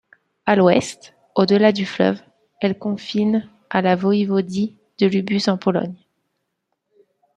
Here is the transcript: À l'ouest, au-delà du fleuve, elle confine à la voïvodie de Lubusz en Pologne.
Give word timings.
À 0.47 0.55
l'ouest, 0.55 1.13
au-delà 1.35 1.71
du 1.71 1.85
fleuve, 1.85 2.19
elle 2.59 2.79
confine 2.79 3.47
à 3.69 3.83
la 3.83 3.95
voïvodie 3.95 4.75
de 4.97 5.05
Lubusz 5.05 5.47
en 5.47 5.59
Pologne. 5.59 5.93